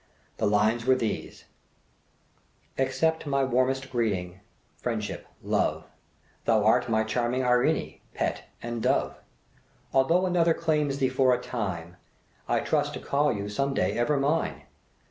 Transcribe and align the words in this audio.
The 0.37 0.47
lines 0.47 0.87
were 0.87 0.95
these: 0.95 1.45
"Accept 2.79 3.27
my 3.27 3.43
warmest 3.43 3.91
greeting, 3.91 4.39
friendship, 4.75 5.27
love, 5.43 5.85
Thou 6.45 6.63
art 6.65 6.89
my 6.89 7.03
charming 7.03 7.43
Irene, 7.45 7.99
pet 8.15 8.45
and 8.63 8.81
dove; 8.81 9.15
Although 9.93 10.25
another 10.25 10.55
claims 10.55 10.97
thee 10.97 11.07
for 11.09 11.35
a 11.35 11.39
time, 11.39 11.97
I 12.47 12.61
trust 12.61 12.95
to 12.95 12.99
call 12.99 13.31
you 13.31 13.47
some 13.47 13.75
day 13.75 13.95
ever 13.95 14.17
mine. 14.19 14.63